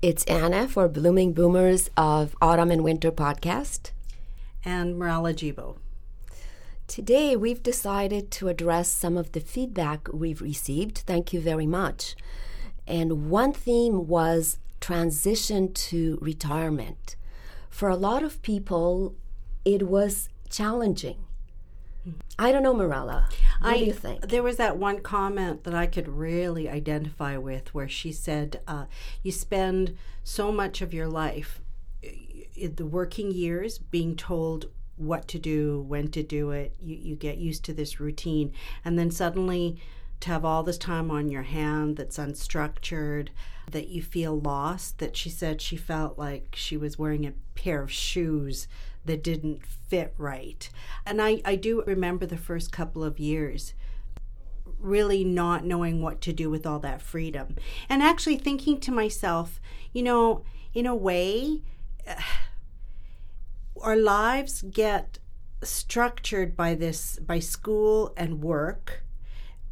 It's 0.00 0.22
Anna 0.26 0.68
for 0.68 0.86
Blooming 0.86 1.32
Boomers 1.32 1.90
of 1.96 2.36
Autumn 2.40 2.70
and 2.70 2.84
Winter 2.84 3.10
podcast. 3.10 3.90
And 4.64 4.94
Marella 4.94 5.34
Jibo. 5.34 5.78
Today, 6.86 7.34
we've 7.34 7.64
decided 7.64 8.30
to 8.30 8.46
address 8.46 8.88
some 8.88 9.16
of 9.16 9.32
the 9.32 9.40
feedback 9.40 10.06
we've 10.12 10.40
received. 10.40 10.98
Thank 10.98 11.32
you 11.32 11.40
very 11.40 11.66
much. 11.66 12.14
And 12.86 13.28
one 13.28 13.52
theme 13.52 14.06
was 14.06 14.60
transition 14.80 15.72
to 15.72 16.16
retirement. 16.22 17.16
For 17.68 17.88
a 17.88 17.96
lot 17.96 18.22
of 18.22 18.40
people, 18.40 19.16
it 19.64 19.88
was 19.88 20.28
challenging. 20.48 21.24
I 22.38 22.52
don't 22.52 22.62
know, 22.62 22.74
Marella. 22.74 23.28
What 23.60 23.74
I, 23.74 23.78
do 23.78 23.84
you 23.84 23.92
think? 23.92 24.28
There 24.28 24.42
was 24.42 24.56
that 24.56 24.76
one 24.76 25.00
comment 25.00 25.64
that 25.64 25.74
I 25.74 25.86
could 25.86 26.08
really 26.08 26.68
identify 26.68 27.36
with 27.36 27.74
where 27.74 27.88
she 27.88 28.12
said, 28.12 28.60
uh, 28.66 28.84
You 29.22 29.32
spend 29.32 29.96
so 30.22 30.52
much 30.52 30.80
of 30.80 30.94
your 30.94 31.08
life 31.08 31.60
in 32.02 32.74
the 32.76 32.86
working 32.86 33.30
years 33.30 33.78
being 33.78 34.16
told 34.16 34.70
what 34.96 35.28
to 35.28 35.38
do, 35.38 35.80
when 35.82 36.08
to 36.08 36.22
do 36.22 36.50
it. 36.50 36.74
You, 36.80 36.96
you 36.96 37.16
get 37.16 37.38
used 37.38 37.64
to 37.64 37.72
this 37.72 38.00
routine. 38.00 38.52
And 38.84 38.98
then 38.98 39.10
suddenly 39.10 39.80
to 40.20 40.30
have 40.30 40.44
all 40.44 40.62
this 40.62 40.78
time 40.78 41.10
on 41.10 41.28
your 41.28 41.42
hand 41.42 41.96
that's 41.96 42.18
unstructured, 42.18 43.28
that 43.70 43.88
you 43.88 44.02
feel 44.02 44.38
lost, 44.38 44.98
that 44.98 45.16
she 45.16 45.30
said 45.30 45.60
she 45.60 45.76
felt 45.76 46.18
like 46.18 46.54
she 46.54 46.76
was 46.76 46.98
wearing 46.98 47.26
a 47.26 47.34
pair 47.54 47.82
of 47.82 47.92
shoes 47.92 48.66
that 49.08 49.22
didn't 49.22 49.66
fit 49.66 50.14
right. 50.16 50.70
And 51.04 51.20
I, 51.20 51.42
I 51.44 51.56
do 51.56 51.82
remember 51.86 52.26
the 52.26 52.36
first 52.36 52.70
couple 52.70 53.02
of 53.02 53.18
years 53.18 53.74
really 54.78 55.24
not 55.24 55.64
knowing 55.64 56.00
what 56.00 56.20
to 56.20 56.32
do 56.32 56.48
with 56.48 56.66
all 56.66 56.78
that 56.78 57.02
freedom. 57.02 57.56
And 57.88 58.02
actually 58.02 58.36
thinking 58.36 58.78
to 58.80 58.92
myself, 58.92 59.60
you 59.92 60.02
know, 60.02 60.44
in 60.72 60.86
a 60.86 60.94
way, 60.94 61.62
our 63.82 63.96
lives 63.96 64.62
get 64.62 65.18
structured 65.62 66.56
by 66.56 66.74
this, 66.74 67.18
by 67.18 67.38
school 67.38 68.12
and 68.16 68.42
work. 68.42 69.02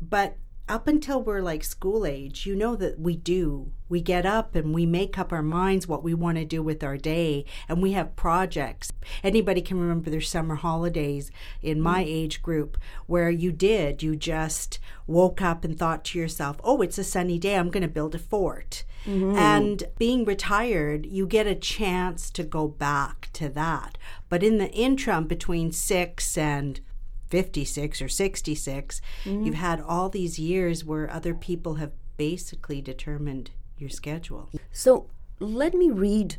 But 0.00 0.37
up 0.69 0.89
until 0.89 1.22
we're 1.22 1.41
like 1.41 1.62
school 1.62 2.05
age, 2.05 2.45
you 2.45 2.56
know 2.56 2.75
that 2.77 2.98
we 2.98 3.17
do. 3.17 3.72
We 3.89 4.00
get 4.00 4.27
up 4.27 4.56
and 4.56 4.75
we 4.75 4.84
make 4.84 5.17
up 5.17 5.33
our 5.33 5.42
minds 5.42 5.86
what 5.86 6.03
we 6.03 6.12
want 6.12 6.39
to 6.39 6.45
do 6.45 6.61
with 6.62 6.83
our 6.83 6.97
day, 6.97 7.45
and 7.69 7.81
we 7.81 7.92
have 7.92 8.17
projects. 8.17 8.92
Anybody 9.22 9.62
can 9.62 9.78
remember 9.78 10.11
their 10.11 10.20
summer 10.20 10.56
holidays 10.56 11.31
in 11.62 11.81
my 11.81 12.03
mm. 12.03 12.09
age 12.09 12.42
group 12.42 12.78
where 13.06 13.31
you 13.31 13.53
did. 13.53 14.03
You 14.03 14.17
just 14.17 14.81
woke 15.06 15.41
up 15.41 15.64
and 15.64 15.78
thought 15.78 16.05
to 16.06 16.19
yourself, 16.19 16.56
oh, 16.64 16.83
it's 16.83 16.98
a 16.98 17.05
sunny 17.05 17.39
day, 17.39 17.56
I'm 17.56 17.70
going 17.70 17.83
to 17.83 17.89
build 17.89 18.17
a 18.17 18.19
fort. 18.19 18.83
Mm-hmm. 19.06 19.37
And 19.37 19.84
being 19.98 20.25
retired, 20.25 21.06
you 21.06 21.28
get 21.28 21.47
a 21.47 21.55
chance 21.55 22.28
to 22.31 22.42
go 22.42 22.67
back 22.67 23.31
to 23.34 23.48
that. 23.50 23.98
But 24.28 24.42
in 24.42 24.59
the 24.59 24.70
interim 24.72 25.28
between 25.28 25.70
six 25.70 26.37
and 26.37 26.81
56 27.28 28.02
or 28.02 28.08
66, 28.08 29.00
mm-hmm. 29.24 29.44
you've 29.44 29.55
had 29.55 29.80
all 29.80 30.08
these 30.08 30.38
years 30.38 30.84
where 30.84 31.10
other 31.10 31.34
people 31.34 31.74
have 31.74 31.92
basically 32.16 32.80
determined 32.80 33.50
your 33.77 33.91
schedule. 33.91 34.50
So 34.72 35.10
let 35.38 35.74
me 35.74 35.91
read 35.91 36.36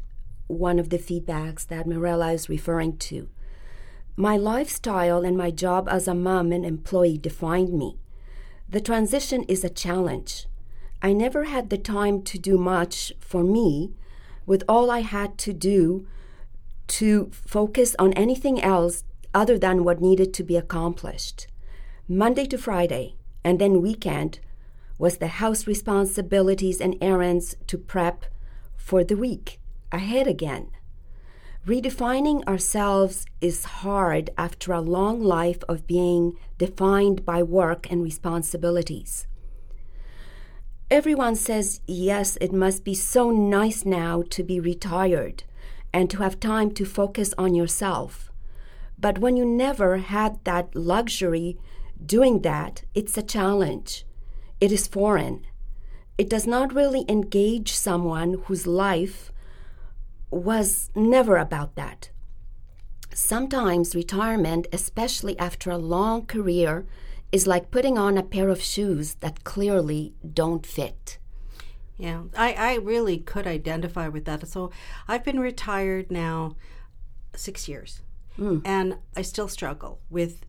one 0.48 0.80
of 0.80 0.90
the 0.90 0.98
feedbacks 0.98 1.68
that 1.68 1.88
Mirella 1.88 2.32
is 2.32 2.50
referring 2.50 2.98
to. 2.98 3.30
My 4.16 4.38
lifestyle 4.38 5.24
and 5.24 5.38
my 5.38 5.52
job 5.52 5.88
as 5.90 6.08
a 6.08 6.16
mom 6.16 6.52
and 6.52 6.66
employee 6.66 7.18
defined 7.18 7.74
me. 7.74 8.00
The 8.68 8.82
transition 8.82 9.44
is 9.44 9.64
a 9.64 9.70
challenge. 9.70 10.48
I 11.02 11.14
never 11.14 11.44
had 11.44 11.70
the 11.70 11.78
time 11.78 12.24
to 12.24 12.40
do 12.40 12.58
much 12.58 13.14
for 13.20 13.44
me, 13.44 13.94
with 14.46 14.64
all 14.68 14.90
I 14.90 15.02
had 15.02 15.38
to 15.40 15.54
do 15.54 16.08
to 16.88 17.30
focus 17.32 17.96
on 18.00 18.14
anything 18.14 18.62
else 18.62 19.04
other 19.34 19.58
than 19.58 19.84
what 19.84 20.02
needed 20.02 20.34
to 20.34 20.44
be 20.44 20.58
accomplished. 20.58 21.48
Monday 22.08 22.46
to 22.46 22.58
Friday, 22.58 23.16
and 23.44 23.60
then 23.60 23.82
weekend, 23.82 24.40
was 24.98 25.18
the 25.18 25.28
house 25.28 25.68
responsibilities 25.68 26.82
and 26.82 26.96
errands 27.02 27.56
to 27.68 27.78
prep 27.78 28.26
for 28.76 29.04
the 29.04 29.18
week 29.18 29.60
ahead 29.92 30.28
again. 30.28 30.70
Redefining 31.68 32.48
ourselves 32.48 33.26
is 33.42 33.66
hard 33.66 34.30
after 34.38 34.72
a 34.72 34.80
long 34.80 35.22
life 35.22 35.60
of 35.68 35.86
being 35.86 36.38
defined 36.58 37.26
by 37.26 37.44
work 37.44 37.92
and 37.92 38.02
responsibilities. 38.02 39.28
Everyone 40.90 41.36
says, 41.36 41.82
yes, 41.86 42.38
it 42.40 42.54
must 42.54 42.86
be 42.86 42.94
so 42.94 43.30
nice 43.32 43.84
now 43.84 44.24
to 44.30 44.44
be 44.44 44.62
retired 44.62 45.44
and 45.94 46.10
to 46.10 46.20
have 46.20 46.40
time 46.40 46.72
to 46.72 46.86
focus 46.86 47.34
on 47.38 47.54
yourself. 47.54 48.32
But 48.98 49.20
when 49.20 49.38
you 49.38 49.46
never 49.46 49.98
had 49.98 50.44
that 50.44 50.76
luxury 50.76 51.58
doing 52.04 52.42
that, 52.42 52.84
it's 52.94 53.18
a 53.18 53.22
challenge. 53.24 54.06
It 54.60 54.72
is 54.72 54.88
foreign. 54.88 55.46
It 56.18 56.30
does 56.30 56.48
not 56.48 56.74
really 56.74 57.06
engage 57.08 57.74
someone 57.74 58.42
whose 58.46 58.66
life 58.66 59.32
was 60.32 60.90
never 60.96 61.38
about 61.38 61.76
that. 61.76 62.10
Sometimes 63.14 63.96
retirement, 63.96 64.68
especially 64.74 65.38
after 65.40 65.70
a 65.70 65.78
long 65.78 66.26
career, 66.26 66.86
is 67.32 67.48
like 67.48 67.72
putting 67.72 67.98
on 67.98 68.18
a 68.18 68.24
pair 68.24 68.50
of 68.50 68.62
shoes 68.62 69.16
that 69.16 69.44
clearly 69.44 70.14
don't 70.34 70.66
fit. 70.66 71.18
Yeah, 71.98 72.24
I, 72.36 72.54
I 72.54 72.76
really 72.76 73.18
could 73.18 73.48
identify 73.48 74.08
with 74.08 74.26
that. 74.26 74.48
So 74.48 74.72
I've 75.08 75.24
been 75.24 75.40
retired 75.40 76.12
now 76.12 76.56
six 77.36 77.68
years. 77.68 78.02
Mm. 78.38 78.62
And 78.66 78.98
I 79.16 79.22
still 79.22 79.48
struggle 79.48 80.00
with 80.10 80.42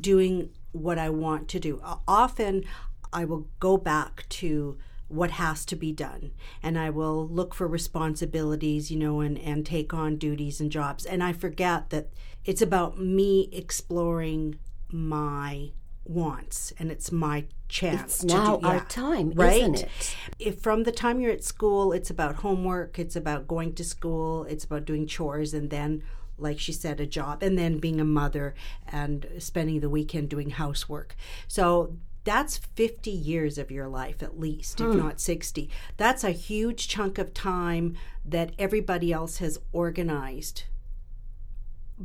doing 0.00 0.50
what 0.72 0.98
I 0.98 1.10
want 1.10 1.48
to 1.48 1.60
do. 1.60 1.80
Often 2.06 2.64
I 3.12 3.24
will 3.24 3.48
go 3.58 3.76
back 3.76 4.26
to 4.30 4.78
what 5.08 5.32
has 5.32 5.64
to 5.66 5.74
be 5.74 5.90
done 5.90 6.30
and 6.62 6.78
I 6.78 6.90
will 6.90 7.26
look 7.26 7.52
for 7.52 7.66
responsibilities, 7.66 8.92
you 8.92 8.98
know, 8.98 9.20
and, 9.20 9.36
and 9.38 9.66
take 9.66 9.92
on 9.92 10.16
duties 10.16 10.60
and 10.60 10.70
jobs. 10.70 11.04
And 11.04 11.22
I 11.22 11.32
forget 11.32 11.90
that 11.90 12.10
it's 12.44 12.62
about 12.62 12.98
me 12.98 13.48
exploring 13.52 14.58
my 14.92 15.72
wants 16.04 16.72
and 16.78 16.90
it's 16.90 17.12
my 17.12 17.44
chance 17.68 18.24
it's 18.24 18.24
now 18.24 18.56
do, 18.56 18.66
yeah, 18.66 18.72
our 18.72 18.84
time 18.86 19.30
right 19.36 19.62
isn't 19.62 19.82
it 19.82 20.16
if 20.40 20.58
from 20.58 20.82
the 20.82 20.90
time 20.90 21.20
you're 21.20 21.30
at 21.30 21.44
school 21.44 21.92
it's 21.92 22.10
about 22.10 22.36
homework 22.36 22.98
it's 22.98 23.14
about 23.14 23.46
going 23.46 23.72
to 23.72 23.84
school 23.84 24.44
it's 24.44 24.64
about 24.64 24.84
doing 24.84 25.06
chores 25.06 25.54
and 25.54 25.70
then 25.70 26.02
like 26.40 26.58
she 26.58 26.72
said, 26.72 27.00
a 27.00 27.06
job, 27.06 27.42
and 27.42 27.58
then 27.58 27.78
being 27.78 28.00
a 28.00 28.04
mother 28.04 28.54
and 28.86 29.26
spending 29.38 29.80
the 29.80 29.90
weekend 29.90 30.28
doing 30.28 30.50
housework. 30.50 31.16
So 31.48 31.96
that's 32.24 32.58
50 32.58 33.10
years 33.10 33.58
of 33.58 33.70
your 33.70 33.88
life 33.88 34.22
at 34.22 34.38
least, 34.38 34.78
hmm. 34.78 34.90
if 34.90 34.96
not 34.96 35.20
60. 35.20 35.70
That's 35.96 36.24
a 36.24 36.30
huge 36.30 36.88
chunk 36.88 37.18
of 37.18 37.32
time 37.34 37.96
that 38.24 38.52
everybody 38.58 39.12
else 39.12 39.38
has 39.38 39.58
organized 39.72 40.64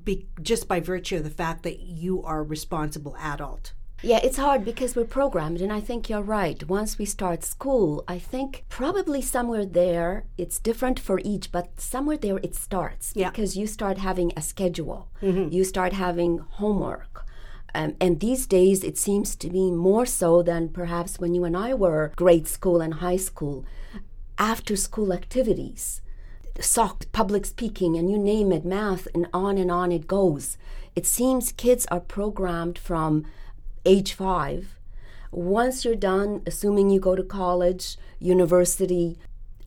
be, 0.04 0.28
just 0.42 0.68
by 0.68 0.80
virtue 0.80 1.18
of 1.18 1.24
the 1.24 1.30
fact 1.30 1.64
that 1.64 1.80
you 1.80 2.22
are 2.24 2.40
a 2.40 2.44
responsible 2.44 3.16
adult. 3.18 3.74
Yeah, 4.06 4.20
it's 4.22 4.38
hard 4.38 4.64
because 4.64 4.96
we're 4.96 5.06
programmed, 5.06 5.62
and 5.62 5.74
I 5.74 5.80
think 5.80 6.12
you're 6.12 6.22
right. 6.22 6.64
Once 6.68 7.00
we 7.00 7.06
start 7.06 7.44
school, 7.44 8.04
I 8.08 8.20
think 8.20 8.64
probably 8.70 9.20
somewhere 9.20 9.66
there 9.66 10.26
it's 10.38 10.60
different 10.60 11.00
for 11.00 11.20
each, 11.24 11.52
but 11.52 11.82
somewhere 11.82 12.16
there 12.16 12.38
it 12.44 12.54
starts 12.54 13.14
yeah. 13.16 13.32
because 13.32 13.58
you 13.58 13.66
start 13.66 13.98
having 13.98 14.32
a 14.38 14.44
schedule, 14.44 15.10
mm-hmm. 15.24 15.52
you 15.52 15.64
start 15.64 15.94
having 15.94 16.38
homework. 16.38 17.26
Um, 17.74 17.96
and 18.00 18.20
these 18.20 18.46
days, 18.46 18.84
it 18.84 19.00
seems 19.00 19.36
to 19.38 19.50
be 19.50 19.72
more 19.72 20.06
so 20.06 20.44
than 20.44 20.70
perhaps 20.70 21.18
when 21.18 21.34
you 21.34 21.44
and 21.44 21.58
I 21.58 21.74
were 21.74 22.12
grade 22.16 22.48
school 22.48 22.82
and 22.82 22.96
high 22.96 23.18
school. 23.18 23.66
After 24.38 24.76
school 24.76 25.14
activities, 25.14 26.02
sock, 26.60 27.12
public 27.12 27.44
speaking, 27.44 27.98
and 27.98 28.12
you 28.12 28.20
name 28.20 28.52
it, 28.52 28.66
math, 28.66 29.08
and 29.16 29.28
on 29.34 29.58
and 29.58 29.72
on 29.72 29.92
it 29.92 30.06
goes. 30.06 30.60
It 30.96 31.08
seems 31.08 31.52
kids 31.52 31.88
are 31.88 32.00
programmed 32.00 32.78
from 32.78 33.26
age 33.86 34.14
five. 34.14 34.80
Once 35.32 35.84
you're 35.84 35.96
done, 35.96 36.42
assuming 36.46 36.90
you 36.90 37.00
go 37.00 37.16
to 37.16 37.24
college, 37.24 37.98
university, 38.20 39.18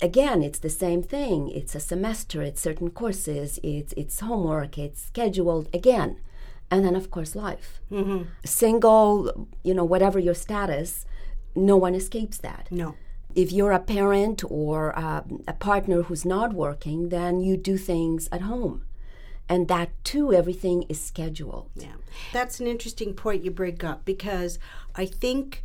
again, 0.00 0.42
it's 0.42 0.58
the 0.58 0.70
same 0.70 1.02
thing. 1.02 1.48
It's 1.48 1.74
a 1.74 1.80
semester, 1.80 2.42
it's 2.42 2.60
certain 2.60 2.90
courses, 2.90 3.58
it's, 3.62 3.92
it's 3.96 4.20
homework, 4.20 4.78
it's 4.78 5.02
scheduled 5.02 5.68
again. 5.74 6.20
And 6.70 6.84
then, 6.84 6.96
of 6.96 7.10
course, 7.10 7.34
life. 7.34 7.80
Mm-hmm. 7.90 8.24
Single, 8.44 9.48
you 9.62 9.74
know, 9.74 9.84
whatever 9.84 10.18
your 10.18 10.34
status, 10.34 11.06
no 11.54 11.76
one 11.76 11.94
escapes 11.94 12.38
that. 12.38 12.68
No. 12.70 12.94
If 13.34 13.52
you're 13.52 13.72
a 13.72 13.78
parent 13.78 14.42
or 14.48 14.98
uh, 14.98 15.22
a 15.46 15.52
partner 15.52 16.02
who's 16.02 16.24
not 16.24 16.52
working, 16.54 17.10
then 17.10 17.40
you 17.40 17.56
do 17.56 17.76
things 17.76 18.28
at 18.32 18.42
home 18.42 18.84
and 19.48 19.68
that 19.68 19.90
too 20.04 20.32
everything 20.32 20.84
is 20.88 21.00
scheduled. 21.00 21.70
Yeah. 21.74 21.94
That's 22.32 22.60
an 22.60 22.66
interesting 22.66 23.14
point 23.14 23.44
you 23.44 23.50
bring 23.50 23.84
up 23.84 24.04
because 24.04 24.58
i 24.94 25.06
think 25.06 25.62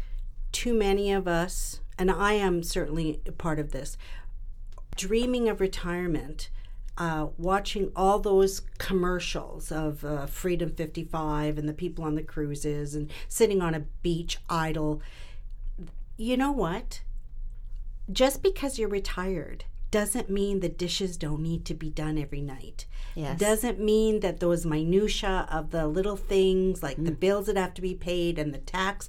too 0.52 0.74
many 0.74 1.12
of 1.12 1.28
us 1.28 1.80
and 1.98 2.12
i 2.12 2.34
am 2.34 2.64
certainly 2.64 3.22
a 3.26 3.32
part 3.32 3.60
of 3.60 3.72
this 3.72 3.98
dreaming 4.96 5.50
of 5.50 5.60
retirement, 5.60 6.50
uh, 6.98 7.28
watching 7.38 7.92
all 7.96 8.20
those 8.20 8.62
commercials 8.78 9.72
of 9.72 10.06
uh, 10.06 10.26
Freedom 10.26 10.70
55 10.70 11.58
and 11.58 11.68
the 11.68 11.74
people 11.74 12.04
on 12.04 12.16
the 12.16 12.24
cruises 12.24 12.96
and 12.96 13.12
sitting 13.28 13.62
on 13.62 13.74
a 13.74 13.86
beach 14.02 14.38
idle, 14.50 15.02
you 16.18 16.38
know 16.38 16.52
what? 16.52 17.02
Just 18.12 18.44
because 18.44 18.78
you're 18.78 18.90
retired 18.90 19.66
doesn't 19.94 20.28
mean 20.28 20.60
the 20.60 20.70
dishes 20.70 21.18
don't 21.18 21.44
need 21.44 21.66
to 21.66 21.76
be 21.76 21.88
done 21.88 22.18
every 22.18 22.42
night. 22.42 22.88
Yes. 23.14 23.40
Doesn't 23.40 23.80
mean 23.80 24.22
that 24.22 24.40
those 24.40 24.66
minutia 24.66 25.48
of 25.52 25.70
the 25.70 25.86
little 25.86 26.18
things 26.18 26.82
like 26.82 26.98
the 26.98 27.12
mm. 27.12 27.20
bills 27.20 27.46
that 27.46 27.58
have 27.58 27.76
to 27.76 27.82
be 27.82 27.94
paid 27.94 28.40
and 28.40 28.52
the 28.52 28.58
tax 28.58 29.08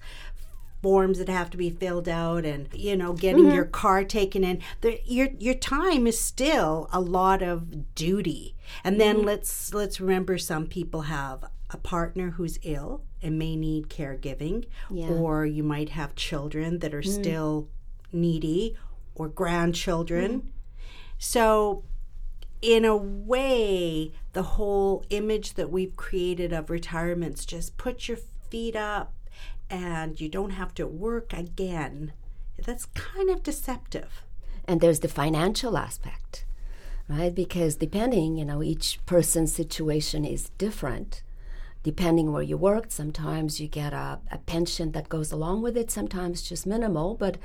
forms 0.83 1.17
that 1.17 1.31
have 1.31 1.49
to 1.49 1.57
be 1.57 1.71
filled 1.71 2.07
out 2.07 2.45
and 2.45 2.69
you 2.75 2.95
know 2.95 3.15
getting 3.15 3.45
mm-hmm. 3.45 3.55
your 3.55 3.65
car 3.65 4.05
taken 4.05 4.45
in 4.45 4.61
the, 4.83 5.01
your 5.07 5.29
your 5.39 5.55
time 5.55 6.07
is 6.07 6.21
still 6.21 6.91
a 6.93 7.01
lot 7.01 7.41
of 7.41 7.95
duty. 7.95 8.55
And 8.85 9.01
then 9.01 9.17
mm-hmm. 9.17 9.27
let's 9.29 9.73
let's 9.73 10.03
remember 10.03 10.37
some 10.37 10.67
people 10.67 11.03
have 11.03 11.47
a 11.71 11.79
partner 11.79 12.33
who's 12.33 12.59
ill 12.63 13.05
and 13.23 13.39
may 13.39 13.57
need 13.57 13.89
caregiving. 13.89 14.67
Yeah. 14.91 15.09
or 15.09 15.47
you 15.47 15.63
might 15.63 15.89
have 15.89 16.15
children 16.15 16.81
that 16.81 16.93
are 16.93 17.01
mm. 17.01 17.09
still 17.09 17.71
needy 18.13 18.77
or 19.15 19.29
grandchildren 19.29 20.41
mm-hmm. 20.41 20.49
So 21.19 21.85
in 22.65 22.85
a 22.87 22.97
way, 22.97 24.13
the 24.33 24.43
whole 24.43 25.05
image 25.11 25.55
that 25.55 25.71
we've 25.71 25.97
created 25.97 26.53
of 26.53 26.71
retirements 26.71 27.45
just 27.45 27.77
put 27.77 28.09
your 28.09 28.17
feet 28.49 28.75
up 28.75 29.13
and 29.69 30.21
you 30.21 30.29
don't 30.29 30.51
have 30.51 30.75
to 30.75 30.87
work 30.87 31.33
again. 31.33 32.13
That's 32.59 32.87
kind 32.87 33.29
of 33.29 33.43
deceptive. 33.43 34.23
And 34.67 34.81
there's 34.81 35.01
the 35.01 35.09
financial 35.09 35.77
aspect, 35.77 36.47
right? 37.07 37.35
Because 37.35 37.77
depending, 37.77 38.37
you 38.37 38.47
know, 38.47 38.63
each 38.63 38.99
person's 39.05 39.53
situation 39.53 40.25
is 40.25 40.51
different. 40.57 41.23
Depending 41.83 42.33
where 42.33 42.43
you 42.43 42.57
worked, 42.57 42.93
sometimes 42.93 43.61
you 43.61 43.69
get 43.69 43.93
a, 43.93 44.21
a 44.31 44.39
pension 44.39 44.93
that 44.93 45.11
goes 45.11 45.31
along 45.31 45.61
with 45.61 45.77
it, 45.77 45.91
sometimes 45.91 46.41
just 46.41 46.67
minimal. 46.67 47.15
But 47.15 47.37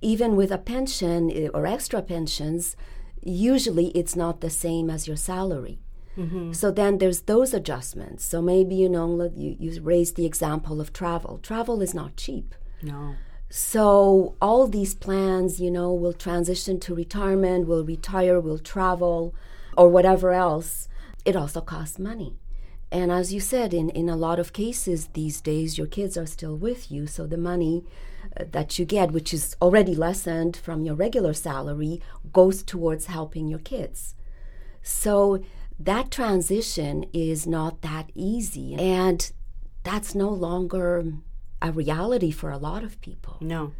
even 0.00 0.36
with 0.36 0.50
a 0.50 0.58
pension 0.58 1.30
eh, 1.30 1.48
or 1.52 1.66
extra 1.66 2.02
pensions, 2.02 2.76
usually 3.22 3.88
it's 3.88 4.16
not 4.16 4.40
the 4.40 4.50
same 4.50 4.90
as 4.90 5.06
your 5.06 5.16
salary. 5.16 5.80
So 6.52 6.70
then 6.70 6.98
there's 6.98 7.22
those 7.22 7.52
adjustments. 7.52 8.24
So 8.24 8.40
maybe, 8.40 8.74
you 8.74 8.88
know, 8.88 9.30
you, 9.34 9.56
you 9.58 9.82
raised 9.82 10.16
the 10.16 10.24
example 10.24 10.80
of 10.80 10.92
travel. 10.92 11.38
Travel 11.42 11.82
is 11.82 11.92
not 11.92 12.16
cheap. 12.16 12.54
No. 12.82 13.16
So 13.50 14.34
all 14.40 14.66
these 14.66 14.94
plans, 14.94 15.60
you 15.60 15.70
know, 15.70 15.92
will 15.92 16.12
transition 16.14 16.80
to 16.80 16.94
retirement, 16.94 17.66
will 17.66 17.84
retire, 17.84 18.40
will 18.40 18.58
travel, 18.58 19.34
or 19.76 19.88
whatever 19.88 20.32
else. 20.32 20.88
It 21.24 21.36
also 21.36 21.60
costs 21.60 21.98
money. 21.98 22.36
And 22.90 23.12
as 23.12 23.34
you 23.34 23.40
said, 23.40 23.74
in, 23.74 23.90
in 23.90 24.08
a 24.08 24.16
lot 24.16 24.38
of 24.38 24.52
cases 24.52 25.08
these 25.08 25.40
days, 25.40 25.76
your 25.76 25.86
kids 25.86 26.16
are 26.16 26.26
still 26.26 26.56
with 26.56 26.90
you. 26.90 27.06
So 27.06 27.26
the 27.26 27.36
money 27.36 27.84
that 28.38 28.78
you 28.78 28.84
get, 28.84 29.12
which 29.12 29.32
is 29.32 29.56
already 29.60 29.94
lessened 29.94 30.56
from 30.56 30.84
your 30.84 30.94
regular 30.94 31.32
salary, 31.32 32.00
goes 32.32 32.62
towards 32.62 33.06
helping 33.06 33.48
your 33.48 33.58
kids. 33.58 34.14
So 34.82 35.42
that 35.78 36.10
transition 36.10 37.04
is 37.12 37.46
not 37.46 37.82
that 37.82 38.10
easy. 38.14 38.74
And 38.74 39.30
that's 39.82 40.14
no 40.14 40.28
longer 40.28 41.04
a 41.62 41.72
reality 41.72 42.30
for 42.30 42.50
a 42.50 42.58
lot 42.58 42.82
of 42.84 43.00
people. 43.00 43.36
No. 43.40 43.72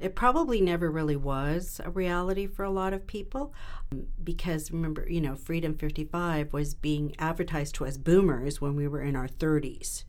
It 0.00 0.16
probably 0.16 0.60
never 0.60 0.90
really 0.90 1.16
was 1.16 1.80
a 1.84 1.90
reality 1.90 2.46
for 2.46 2.64
a 2.64 2.70
lot 2.70 2.92
of 2.92 3.06
people 3.06 3.54
um, 3.92 4.06
because 4.22 4.72
remember, 4.72 5.06
you 5.08 5.20
know, 5.20 5.36
Freedom 5.36 5.74
55 5.74 6.52
was 6.52 6.74
being 6.74 7.14
advertised 7.20 7.76
to 7.76 7.86
us 7.86 7.96
boomers 7.96 8.60
when 8.60 8.74
we 8.74 8.88
were 8.88 9.00
in 9.00 9.14
our 9.14 9.28
30s. 9.28 10.04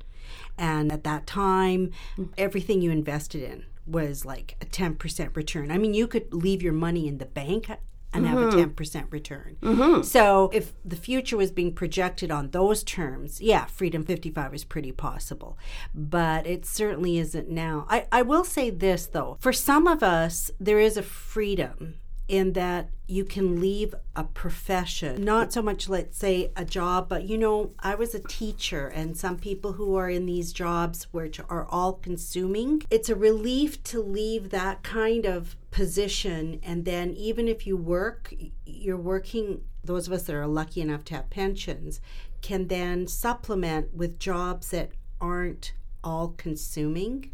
And 0.58 0.92
at 0.92 1.04
that 1.04 1.28
time, 1.28 1.92
everything 2.38 2.82
you 2.82 2.92
invested 2.92 3.44
in 3.44 3.66
was 3.86 4.26
like 4.26 4.56
a 4.62 4.66
10% 4.66 5.36
return. 5.36 5.72
I 5.72 5.78
mean, 5.78 5.94
you 5.94 6.08
could 6.08 6.34
leave 6.34 6.62
your 6.62 6.74
money 6.74 7.08
in 7.08 7.18
the 7.18 7.26
bank 7.26 7.70
and 8.14 8.28
have 8.28 8.38
a 8.38 8.46
mm-hmm. 8.46 8.72
10% 8.72 9.12
return. 9.12 9.58
Mm-hmm. 9.62 10.04
So 10.04 10.52
if 10.54 10.74
the 10.86 10.96
future 10.96 11.36
was 11.36 11.52
being 11.52 11.74
projected 11.74 12.30
on 12.32 12.52
those 12.52 12.84
terms, 12.84 13.42
yeah, 13.42 13.66
Freedom 13.66 14.04
55 14.04 14.54
is 14.54 14.64
pretty 14.64 14.92
possible. 14.92 15.58
But 15.96 16.46
it 16.46 16.66
certainly 16.66 17.18
isn't 17.18 17.50
now. 17.50 17.88
I, 17.90 18.06
I 18.12 18.22
will 18.22 18.44
say 18.44 18.70
this 18.70 19.08
though 19.08 19.38
for 19.40 19.52
some 19.52 19.88
of 19.88 20.04
us, 20.04 20.52
there 20.60 20.80
is 20.80 20.96
a 20.96 21.04
freedom 21.04 21.96
in 22.34 22.54
that 22.54 22.90
you 23.08 23.24
can 23.24 23.62
leave 23.62 23.94
a 24.16 24.24
profession, 24.24 25.24
not 25.24 25.54
so 25.54 25.62
much, 25.62 25.88
let's 25.88 26.18
say, 26.18 26.52
a 26.56 26.66
job, 26.66 27.08
but 27.08 27.26
you 27.26 27.38
know, 27.38 27.74
I 27.80 27.94
was 27.94 28.16
a 28.16 28.20
teacher, 28.20 28.88
and 28.88 29.16
some 29.16 29.38
people 29.38 29.74
who 29.74 29.96
are 29.96 30.10
in 30.10 30.26
these 30.26 30.52
jobs 30.52 31.04
which 31.12 31.40
are 31.48 31.68
all 31.70 31.94
consuming, 31.94 32.82
it's 32.90 33.08
a 33.08 33.16
relief 33.16 33.84
to 33.84 34.02
leave 34.02 34.50
that 34.50 34.82
kind 34.82 35.26
of 35.26 35.56
position. 35.70 36.60
And 36.64 36.86
then, 36.86 37.14
even 37.14 37.48
if 37.48 37.68
you 37.68 37.78
work, 37.78 38.34
you're 38.66 38.98
working, 38.98 39.62
those 39.84 40.08
of 40.08 40.14
us 40.14 40.24
that 40.24 40.36
are 40.36 40.48
lucky 40.48 40.82
enough 40.82 41.04
to 41.06 41.14
have 41.14 41.30
pensions 41.30 42.02
can 42.42 42.68
then 42.68 43.06
supplement 43.06 43.94
with 43.94 44.18
jobs 44.18 44.72
that 44.72 44.90
aren't 45.22 45.74
all 46.04 46.30
consuming 46.30 47.30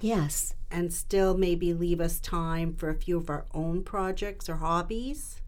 Yes. 0.00 0.54
and 0.70 0.92
still 0.92 1.36
maybe 1.36 1.72
leave 1.72 2.00
us 2.00 2.18
time 2.18 2.74
for 2.74 2.88
a 2.90 2.94
few 2.94 3.16
of 3.16 3.30
our 3.30 3.44
own 3.54 3.84
projects 3.84 4.48
or 4.48 4.56
hobbies. 4.56 5.40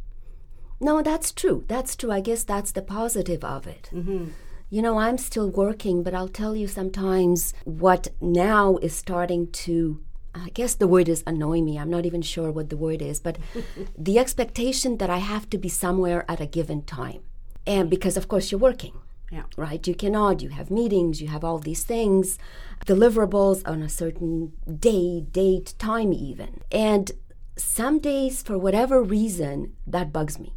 No, 0.80 1.02
that's 1.02 1.32
true. 1.32 1.64
That's 1.68 1.96
true. 1.96 2.12
I 2.12 2.20
guess 2.20 2.44
that's 2.44 2.72
the 2.72 2.82
positive 2.82 3.42
of 3.42 3.66
it. 3.66 3.90
Mm-hmm. 3.92 4.26
You 4.70 4.82
know, 4.82 4.98
I'm 4.98 5.18
still 5.18 5.50
working, 5.50 6.02
but 6.02 6.14
I'll 6.14 6.28
tell 6.28 6.54
you 6.54 6.68
sometimes 6.68 7.54
what 7.64 8.08
now 8.20 8.76
is 8.82 8.94
starting 8.94 9.50
to, 9.52 10.00
I 10.34 10.50
guess 10.50 10.74
the 10.74 10.88
word 10.88 11.08
is 11.08 11.24
annoy 11.26 11.60
me. 11.62 11.78
I'm 11.78 11.90
not 11.90 12.04
even 12.06 12.22
sure 12.22 12.50
what 12.52 12.68
the 12.70 12.76
word 12.76 13.00
is, 13.02 13.18
but 13.20 13.38
the 13.98 14.18
expectation 14.18 14.98
that 14.98 15.10
I 15.10 15.18
have 15.18 15.48
to 15.50 15.58
be 15.58 15.68
somewhere 15.68 16.24
at 16.28 16.40
a 16.40 16.46
given 16.46 16.82
time. 16.82 17.22
And 17.66 17.88
because, 17.90 18.16
of 18.16 18.28
course, 18.28 18.50
you're 18.52 18.60
working. 18.60 18.92
Yeah. 19.30 19.42
right? 19.56 19.84
You 19.86 19.94
cannot, 19.94 20.40
you 20.40 20.50
have 20.50 20.70
meetings, 20.70 21.20
you 21.20 21.28
have 21.28 21.42
all 21.42 21.58
these 21.58 21.82
things, 21.82 22.38
deliverables 22.86 23.62
on 23.66 23.82
a 23.82 23.88
certain 23.88 24.52
day, 24.78 25.20
date, 25.20 25.74
time, 25.78 26.12
even. 26.12 26.60
And 26.70 27.10
some 27.56 27.98
days, 27.98 28.42
for 28.42 28.56
whatever 28.56 29.02
reason, 29.02 29.74
that 29.86 30.12
bugs 30.12 30.38
me. 30.38 30.54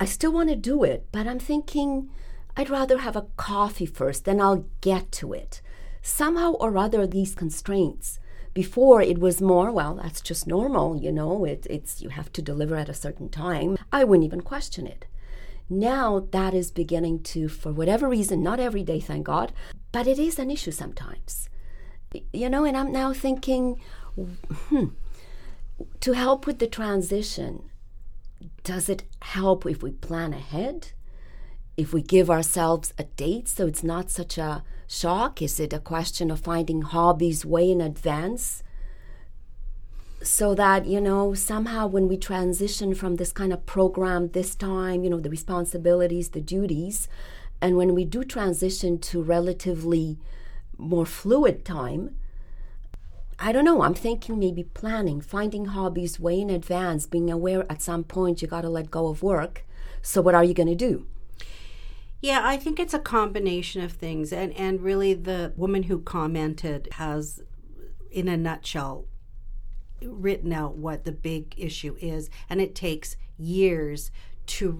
I 0.00 0.04
still 0.04 0.32
want 0.32 0.48
to 0.48 0.56
do 0.56 0.82
it, 0.82 1.06
but 1.12 1.28
I'm 1.28 1.38
thinking 1.38 2.10
I'd 2.56 2.70
rather 2.70 2.98
have 2.98 3.16
a 3.16 3.26
coffee 3.36 3.86
first, 3.86 4.24
then 4.24 4.40
I'll 4.40 4.66
get 4.80 5.12
to 5.12 5.32
it. 5.32 5.62
Somehow 6.02 6.52
or 6.54 6.76
other, 6.76 7.06
these 7.06 7.34
constraints. 7.34 8.18
Before 8.52 9.00
it 9.00 9.18
was 9.18 9.40
more, 9.40 9.70
well, 9.70 9.94
that's 9.94 10.20
just 10.20 10.46
normal, 10.46 10.96
you 10.96 11.12
know, 11.12 11.44
it, 11.44 11.66
it's 11.70 12.02
you 12.02 12.10
have 12.10 12.32
to 12.32 12.42
deliver 12.42 12.76
at 12.76 12.88
a 12.88 12.94
certain 12.94 13.28
time. 13.28 13.78
I 13.92 14.04
wouldn't 14.04 14.26
even 14.26 14.42
question 14.42 14.86
it. 14.86 15.06
Now 15.72 16.28
that 16.32 16.52
is 16.52 16.70
beginning 16.70 17.22
to, 17.24 17.48
for 17.48 17.72
whatever 17.72 18.08
reason, 18.08 18.42
not 18.42 18.60
every 18.60 18.82
day, 18.82 19.00
thank 19.00 19.24
God, 19.26 19.52
but 19.90 20.06
it 20.06 20.18
is 20.18 20.38
an 20.38 20.50
issue 20.50 20.70
sometimes. 20.70 21.48
You 22.32 22.50
know, 22.50 22.64
and 22.64 22.76
I'm 22.76 22.92
now 22.92 23.14
thinking, 23.14 23.80
hmm, 24.16 24.88
to 26.00 26.12
help 26.12 26.46
with 26.46 26.58
the 26.58 26.66
transition, 26.66 27.70
does 28.64 28.90
it 28.90 29.04
help 29.22 29.64
if 29.64 29.82
we 29.82 29.92
plan 29.92 30.34
ahead? 30.34 30.92
If 31.76 31.94
we 31.94 32.02
give 32.02 32.28
ourselves 32.28 32.92
a 32.98 33.04
date 33.04 33.48
so 33.48 33.66
it's 33.66 33.82
not 33.82 34.10
such 34.10 34.36
a 34.36 34.62
shock? 34.86 35.40
Is 35.40 35.58
it 35.58 35.72
a 35.72 35.78
question 35.78 36.30
of 36.30 36.40
finding 36.40 36.82
hobbies 36.82 37.46
way 37.46 37.70
in 37.70 37.80
advance? 37.80 38.62
So 40.22 40.54
that 40.54 40.86
you 40.86 41.00
know 41.00 41.34
somehow 41.34 41.86
when 41.86 42.08
we 42.08 42.16
transition 42.16 42.94
from 42.94 43.16
this 43.16 43.32
kind 43.32 43.52
of 43.52 43.66
program 43.66 44.28
this 44.28 44.54
time 44.54 45.02
you 45.04 45.10
know 45.10 45.20
the 45.20 45.30
responsibilities 45.30 46.30
the 46.30 46.40
duties 46.40 47.08
and 47.60 47.76
when 47.76 47.94
we 47.94 48.04
do 48.04 48.24
transition 48.24 48.98
to 48.98 49.22
relatively 49.22 50.18
more 50.78 51.06
fluid 51.06 51.64
time 51.64 52.14
i 53.38 53.52
don't 53.52 53.64
know 53.64 53.82
i'm 53.82 53.94
thinking 53.94 54.38
maybe 54.38 54.62
planning 54.62 55.20
finding 55.20 55.66
hobbies 55.66 56.20
way 56.20 56.40
in 56.40 56.50
advance 56.50 57.06
being 57.06 57.30
aware 57.30 57.64
at 57.70 57.82
some 57.82 58.04
point 58.04 58.42
you 58.42 58.48
got 58.48 58.62
to 58.62 58.68
let 58.68 58.90
go 58.90 59.08
of 59.08 59.22
work 59.22 59.64
so 60.02 60.20
what 60.20 60.34
are 60.34 60.44
you 60.44 60.54
going 60.54 60.68
to 60.68 60.74
do 60.74 61.06
Yeah, 62.24 62.42
I 62.44 62.56
think 62.56 62.78
it's 62.78 62.94
a 62.94 63.00
combination 63.00 63.82
of 63.82 63.92
things. 63.92 64.32
And, 64.32 64.52
and 64.52 64.80
really, 64.80 65.12
the 65.12 65.52
woman 65.56 65.82
who 65.84 65.98
commented 65.98 66.88
has, 66.92 67.42
in 68.12 68.28
a 68.28 68.36
nutshell, 68.36 69.06
written 70.06 70.52
out 70.52 70.76
what 70.76 71.04
the 71.04 71.12
big 71.12 71.54
issue 71.56 71.96
is. 72.00 72.30
And 72.48 72.60
it 72.60 72.74
takes 72.74 73.16
years 73.38 74.10
to 74.46 74.72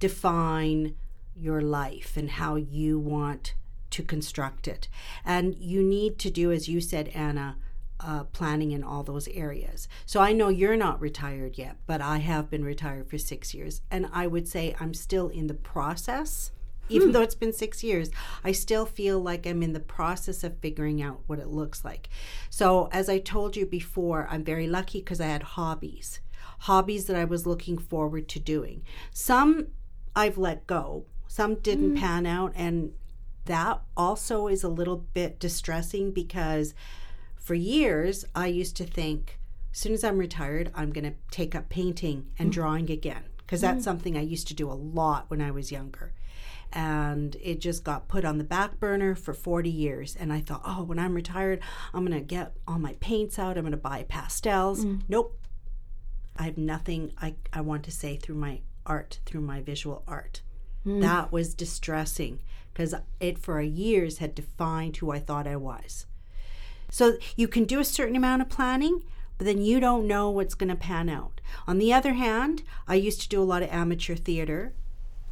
redefine 0.00 0.94
your 1.36 1.60
life 1.60 2.16
and 2.16 2.30
how 2.30 2.54
you 2.56 2.98
want 2.98 3.54
to 3.90 4.02
construct 4.02 4.66
it. 4.68 4.88
And 5.24 5.54
you 5.56 5.82
need 5.82 6.18
to 6.20 6.30
do, 6.30 6.50
as 6.52 6.68
you 6.68 6.80
said, 6.80 7.08
Anna, 7.08 7.56
uh, 8.00 8.24
planning 8.24 8.72
in 8.72 8.82
all 8.82 9.02
those 9.02 9.28
areas. 9.28 9.88
So 10.04 10.20
I 10.20 10.32
know 10.32 10.48
you're 10.48 10.76
not 10.76 11.00
retired 11.00 11.56
yet, 11.56 11.76
but 11.86 12.00
I 12.00 12.18
have 12.18 12.50
been 12.50 12.64
retired 12.64 13.08
for 13.08 13.18
six 13.18 13.54
years. 13.54 13.82
And 13.90 14.08
I 14.12 14.26
would 14.26 14.48
say 14.48 14.74
I'm 14.80 14.94
still 14.94 15.28
in 15.28 15.46
the 15.46 15.54
process. 15.54 16.50
Even 16.88 17.08
hmm. 17.08 17.12
though 17.12 17.22
it's 17.22 17.34
been 17.34 17.52
six 17.52 17.82
years, 17.82 18.10
I 18.42 18.52
still 18.52 18.86
feel 18.86 19.18
like 19.20 19.46
I'm 19.46 19.62
in 19.62 19.72
the 19.72 19.80
process 19.80 20.44
of 20.44 20.58
figuring 20.58 21.02
out 21.02 21.20
what 21.26 21.38
it 21.38 21.48
looks 21.48 21.84
like. 21.84 22.08
So, 22.50 22.88
as 22.92 23.08
I 23.08 23.18
told 23.18 23.56
you 23.56 23.66
before, 23.66 24.28
I'm 24.30 24.44
very 24.44 24.66
lucky 24.66 25.00
because 25.00 25.20
I 25.20 25.26
had 25.26 25.42
hobbies, 25.42 26.20
hobbies 26.60 27.06
that 27.06 27.16
I 27.16 27.24
was 27.24 27.46
looking 27.46 27.78
forward 27.78 28.28
to 28.28 28.38
doing. 28.38 28.82
Some 29.12 29.68
I've 30.16 30.38
let 30.38 30.66
go, 30.66 31.06
some 31.26 31.56
didn't 31.56 31.96
hmm. 31.96 32.00
pan 32.00 32.26
out. 32.26 32.52
And 32.54 32.92
that 33.46 33.82
also 33.96 34.46
is 34.46 34.62
a 34.62 34.68
little 34.68 34.96
bit 34.96 35.38
distressing 35.38 36.12
because 36.12 36.74
for 37.36 37.54
years, 37.54 38.24
I 38.34 38.46
used 38.46 38.76
to 38.76 38.84
think, 38.84 39.38
as 39.72 39.78
soon 39.78 39.92
as 39.92 40.04
I'm 40.04 40.18
retired, 40.18 40.70
I'm 40.74 40.92
going 40.92 41.04
to 41.04 41.16
take 41.30 41.54
up 41.54 41.68
painting 41.68 42.26
and 42.38 42.48
hmm. 42.48 42.52
drawing 42.52 42.90
again 42.90 43.24
because 43.44 43.60
that's 43.60 43.80
mm. 43.80 43.84
something 43.84 44.16
I 44.16 44.22
used 44.22 44.48
to 44.48 44.54
do 44.54 44.70
a 44.70 44.74
lot 44.74 45.26
when 45.28 45.40
I 45.40 45.50
was 45.50 45.70
younger. 45.72 46.12
And 46.72 47.36
it 47.40 47.60
just 47.60 47.84
got 47.84 48.08
put 48.08 48.24
on 48.24 48.38
the 48.38 48.44
back 48.44 48.80
burner 48.80 49.14
for 49.14 49.32
40 49.32 49.70
years. 49.70 50.16
And 50.16 50.32
I 50.32 50.40
thought, 50.40 50.62
oh, 50.64 50.82
when 50.82 50.98
I'm 50.98 51.14
retired, 51.14 51.60
I'm 51.92 52.04
going 52.04 52.18
to 52.18 52.24
get 52.24 52.56
all 52.66 52.78
my 52.78 52.94
paints 52.94 53.38
out. 53.38 53.56
I'm 53.56 53.62
going 53.62 53.70
to 53.72 53.76
buy 53.76 54.04
pastels. 54.08 54.84
Mm. 54.84 55.02
Nope. 55.08 55.38
I 56.36 56.44
have 56.44 56.58
nothing 56.58 57.12
I, 57.20 57.34
I 57.52 57.60
want 57.60 57.84
to 57.84 57.92
say 57.92 58.16
through 58.16 58.34
my 58.36 58.60
art, 58.86 59.20
through 59.24 59.42
my 59.42 59.60
visual 59.60 60.02
art. 60.08 60.42
Mm. 60.84 61.00
That 61.00 61.30
was 61.30 61.54
distressing 61.54 62.40
because 62.72 62.94
it 63.20 63.38
for 63.38 63.60
years 63.60 64.18
had 64.18 64.34
defined 64.34 64.96
who 64.96 65.12
I 65.12 65.20
thought 65.20 65.46
I 65.46 65.56
was. 65.56 66.06
So 66.90 67.14
you 67.36 67.48
can 67.48 67.64
do 67.64 67.80
a 67.80 67.84
certain 67.84 68.16
amount 68.16 68.42
of 68.42 68.48
planning, 68.48 69.04
but 69.38 69.46
then 69.46 69.62
you 69.62 69.80
don't 69.80 70.06
know 70.06 70.30
what's 70.30 70.54
going 70.54 70.68
to 70.68 70.76
pan 70.76 71.08
out. 71.08 71.40
On 71.66 71.78
the 71.78 71.92
other 71.92 72.14
hand, 72.14 72.62
I 72.86 72.94
used 72.94 73.20
to 73.22 73.28
do 73.28 73.42
a 73.42 73.44
lot 73.44 73.62
of 73.62 73.70
amateur 73.70 74.16
theater. 74.16 74.74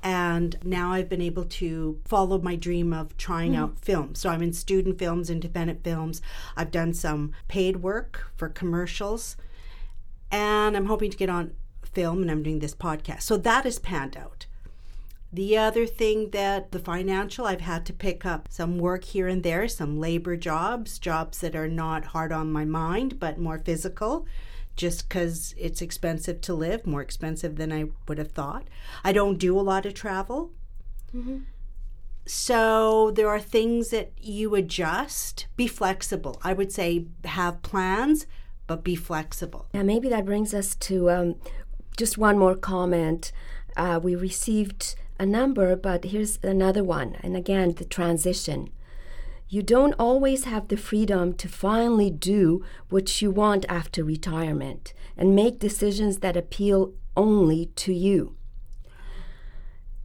And 0.05 0.59
now 0.65 0.93
I've 0.93 1.09
been 1.09 1.23
able 1.23 1.45
to 1.45 2.01
follow 2.05 2.41
my 2.41 2.57
dream 2.57 2.93
of 2.93 3.17
trying 3.17 3.53
hmm. 3.53 3.61
out 3.61 3.79
films. 3.79 4.19
So 4.19 4.31
I'm 4.31 4.43
in 4.43 4.53
student 4.53 4.99
films, 4.99 5.31
independent 5.31 5.85
films. 5.85 6.21
I've 6.57 6.73
done 6.73 6.93
some 6.93 7.33
paid 7.47 7.77
work 7.77 8.33
for 8.37 8.49
commercials. 8.49 9.37
And 10.31 10.77
I'm 10.77 10.87
hoping 10.87 11.11
to 11.11 11.17
get 11.17 11.31
on 11.31 11.53
film, 11.93 12.23
and 12.23 12.31
I'm 12.31 12.43
doing 12.43 12.59
this 12.59 12.75
podcast. 12.75 13.23
So 13.23 13.37
that 13.37 13.67
is 13.67 13.79
panned 13.79 14.17
out. 14.17 14.47
The 15.35 15.57
other 15.57 15.87
thing 15.87 16.31
that 16.31 16.73
the 16.73 16.79
financial, 16.79 17.47
I've 17.47 17.63
had 17.63 17.87
to 17.87 17.93
pick 17.95 18.27
up 18.27 18.49
some 18.51 18.79
work 18.79 19.05
here 19.05 19.29
and 19.29 19.43
there, 19.43 19.67
some 19.67 19.99
labor 19.99 20.37
jobs, 20.37 20.99
jobs 20.99 21.39
that 21.39 21.57
are 21.57 21.69
not 21.69 22.07
hard 22.07 22.33
on 22.33 22.53
my 22.53 22.67
mind, 22.67 23.19
but 23.19 23.39
more 23.39 23.59
physical, 23.59 24.27
just 24.77 25.09
because 25.09 25.55
it's 25.57 25.81
expensive 25.81 26.43
to 26.43 26.55
live, 26.55 26.87
more 26.87 27.01
expensive 27.01 27.57
than 27.57 27.73
I 27.73 27.87
would 28.07 28.19
have 28.19 28.33
thought. 28.33 28.69
I 29.03 29.13
don't 29.13 29.39
do 29.39 29.59
a 29.59 29.63
lot 29.63 29.87
of 29.87 29.95
travel. 29.95 30.51
So 32.27 33.11
there 33.11 33.29
are 33.29 33.41
things 33.41 33.89
that 33.89 34.13
you 34.21 34.55
adjust, 34.55 35.47
be 35.57 35.67
flexible. 35.67 36.39
I 36.45 36.53
would 36.53 36.73
say 36.73 37.07
have 37.25 37.63
plans, 37.63 38.27
but 38.67 38.85
be 38.85 38.97
flexible. 38.97 39.67
Yeah, 39.73 39.83
maybe 39.83 40.09
that 40.11 40.27
brings 40.27 40.53
us 40.55 40.75
to 40.77 41.11
um, 41.11 41.35
just 41.97 42.19
one 42.19 42.39
more 42.39 42.55
comment. 42.55 43.33
Uh, 43.77 43.99
we 44.03 44.15
received 44.15 44.95
a 45.23 45.27
number, 45.27 45.77
but 45.77 46.05
here's 46.05 46.39
another 46.43 46.83
one. 46.83 47.17
And 47.23 47.37
again, 47.37 47.75
the 47.75 47.85
transition. 47.85 48.71
You 49.49 49.63
don't 49.63 49.95
always 49.99 50.45
have 50.45 50.67
the 50.69 50.77
freedom 50.77 51.35
to 51.35 51.49
finally 51.49 52.11
do 52.11 52.65
what 52.89 53.23
you 53.23 53.31
want 53.31 53.65
after 53.69 54.03
retirement 54.03 54.93
and 55.17 55.37
make 55.37 55.59
decisions 55.59 56.19
that 56.19 56.37
appeal 56.37 56.93
only 57.17 57.67
to 57.85 57.93
you. 57.93 58.35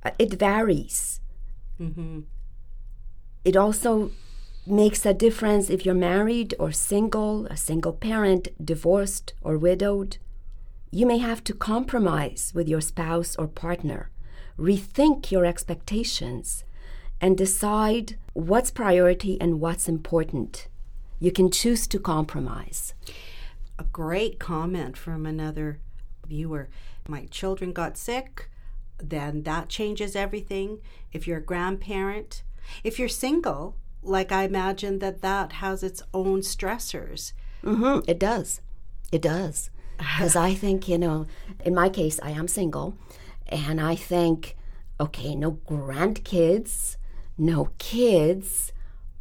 Uh, 0.06 0.12
It 0.20 0.34
varies. 0.40 1.20
It 3.44 3.56
also 3.56 4.12
makes 4.66 5.06
a 5.06 5.14
difference 5.14 5.70
if 5.70 5.86
you're 5.86 5.96
married 6.14 6.54
or 6.60 6.72
single, 6.72 7.46
a 7.48 7.58
single 7.58 7.94
parent, 7.94 8.50
divorced 8.64 9.34
or 9.42 9.58
widowed. 9.58 10.18
You 10.92 11.06
may 11.06 11.20
have 11.20 11.42
to 11.46 11.54
compromise 11.54 12.52
with 12.54 12.68
your 12.68 12.82
spouse 12.82 13.36
or 13.40 13.48
partner, 13.48 14.10
rethink 14.58 15.32
your 15.32 15.46
expectations, 15.46 16.64
and 17.20 17.38
decide 17.38 18.18
what's 18.34 18.72
priority 18.72 19.40
and 19.42 19.60
what's 19.60 19.88
important. 19.90 20.68
You 21.20 21.32
can 21.32 21.50
choose 21.52 21.88
to 21.88 22.00
compromise. 22.00 22.94
a 23.80 23.84
great 23.84 24.40
comment 24.40 24.98
from 24.98 25.26
another 25.28 25.80
viewer. 26.28 26.68
My 27.08 27.26
children 27.26 27.74
got 27.74 27.96
sick, 27.98 28.50
then 28.98 29.44
that 29.44 29.70
changes 29.70 30.16
everything. 30.16 30.80
If 31.14 31.28
you're 31.28 31.38
a 31.38 31.42
grandparent, 31.42 32.42
if 32.84 32.98
you're 32.98 33.08
single, 33.10 33.76
like 34.02 34.32
I 34.32 34.44
imagine 34.44 35.00
that 35.00 35.22
that 35.22 35.54
has 35.54 35.84
its 35.84 36.02
own 36.14 36.42
stressors. 36.42 37.34
Mm-hmm. 37.64 38.10
It 38.10 38.20
does. 38.20 38.62
It 39.12 39.22
does. 39.22 39.70
Because 39.98 40.36
I 40.36 40.54
think, 40.54 40.88
you 40.88 41.00
know, 41.00 41.26
in 41.66 41.74
my 41.74 41.90
case, 41.90 42.20
I 42.22 42.30
am 42.30 42.48
single, 42.48 42.96
and 43.50 43.80
I 43.80 43.96
think, 43.96 44.56
okay, 45.00 45.36
no 45.36 45.54
grandkids, 45.68 46.98
no 47.38 47.70
kids. 47.78 48.72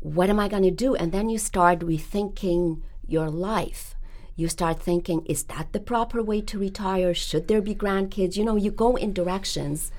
What 0.00 0.30
am 0.30 0.40
I 0.40 0.48
going 0.48 0.62
to 0.62 0.70
do? 0.70 0.94
And 0.94 1.12
then 1.12 1.28
you 1.28 1.38
start 1.38 1.80
rethinking 1.80 2.82
your 3.06 3.30
life. 3.30 3.94
You 4.34 4.48
start 4.48 4.80
thinking, 4.80 5.24
is 5.26 5.44
that 5.44 5.72
the 5.72 5.80
proper 5.80 6.22
way 6.22 6.42
to 6.42 6.58
retire? 6.58 7.14
Should 7.14 7.48
there 7.48 7.62
be 7.62 7.74
grandkids? 7.74 8.36
You 8.36 8.44
know, 8.44 8.56
you 8.56 8.70
go 8.70 8.96
in 8.96 9.12
directions. 9.12 9.90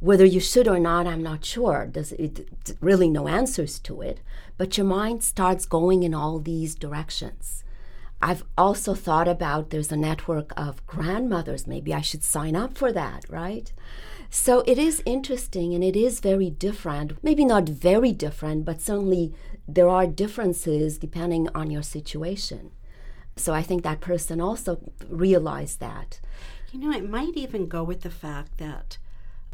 Whether 0.00 0.24
you 0.24 0.40
should 0.40 0.68
or 0.68 0.78
not, 0.78 1.06
I'm 1.06 1.22
not 1.22 1.44
sure. 1.44 1.88
There's 1.90 2.12
it, 2.12 2.46
really 2.80 3.08
no 3.08 3.28
answers 3.28 3.78
to 3.80 4.02
it. 4.02 4.20
But 4.56 4.76
your 4.76 4.86
mind 4.86 5.22
starts 5.22 5.64
going 5.64 6.02
in 6.02 6.14
all 6.14 6.38
these 6.38 6.74
directions. 6.74 7.64
I've 8.22 8.44
also 8.58 8.94
thought 8.94 9.28
about 9.28 9.70
there's 9.70 9.92
a 9.92 9.96
network 9.96 10.52
of 10.56 10.86
grandmothers. 10.86 11.66
Maybe 11.66 11.94
I 11.94 12.02
should 12.02 12.22
sign 12.22 12.54
up 12.54 12.76
for 12.76 12.92
that, 12.92 13.24
right? 13.30 13.72
So 14.28 14.60
it 14.66 14.78
is 14.78 15.02
interesting 15.06 15.74
and 15.74 15.82
it 15.82 15.96
is 15.96 16.20
very 16.20 16.50
different. 16.50 17.22
Maybe 17.24 17.44
not 17.44 17.68
very 17.68 18.12
different, 18.12 18.64
but 18.64 18.80
certainly 18.80 19.34
there 19.66 19.88
are 19.88 20.06
differences 20.06 20.98
depending 20.98 21.48
on 21.54 21.70
your 21.70 21.82
situation. 21.82 22.72
So 23.36 23.54
I 23.54 23.62
think 23.62 23.82
that 23.82 24.00
person 24.00 24.40
also 24.40 24.92
realized 25.08 25.80
that. 25.80 26.20
You 26.72 26.78
know, 26.78 26.92
it 26.92 27.08
might 27.08 27.36
even 27.36 27.66
go 27.66 27.82
with 27.82 28.02
the 28.02 28.10
fact 28.10 28.58
that 28.58 28.98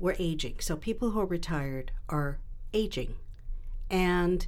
we're 0.00 0.16
aging. 0.18 0.56
So 0.58 0.76
people 0.76 1.10
who 1.10 1.20
are 1.20 1.26
retired 1.26 1.92
are 2.08 2.38
aging. 2.74 3.14
And 3.88 4.46